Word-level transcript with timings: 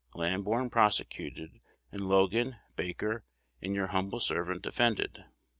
Lamborn 0.15 0.71
prosecuted, 0.71 1.61
and 1.91 2.01
Logan, 2.09 2.55
Baker, 2.75 3.23
and 3.61 3.75
your 3.75 3.85
humble 3.89 4.19
servant 4.19 4.63
defended. 4.63 5.25